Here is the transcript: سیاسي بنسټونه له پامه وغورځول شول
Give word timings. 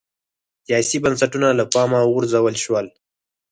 سیاسي 0.65 0.97
بنسټونه 1.03 1.47
له 1.59 1.63
پامه 1.73 1.99
وغورځول 2.03 2.55
شول 2.63 2.85